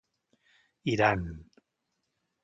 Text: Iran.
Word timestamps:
Iran. 0.93 1.21